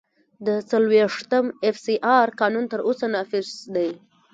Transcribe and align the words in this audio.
د 0.45 0.47
څلوېښتم 0.69 1.45
اېف 1.65 1.77
سي 1.85 1.95
آر 2.17 2.27
قانون 2.41 2.65
تر 2.71 2.79
اوسه 2.87 3.05
نافذ 3.15 3.47
دی. 3.75 3.91